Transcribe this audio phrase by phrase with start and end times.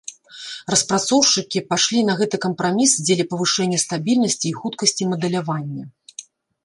[0.73, 5.83] Распрацоўшчыкі пайшлі на гэты кампраміс дзеля павышэння стабільнасці і хуткасці мадэлявання.